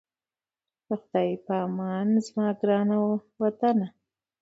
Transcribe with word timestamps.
د 0.87 0.89
خدای 1.01 1.29
په 1.45 1.53
امان 1.65 2.07
زما 2.25 2.47
ګرانه 2.61 2.95
وطنه😞 3.41 3.79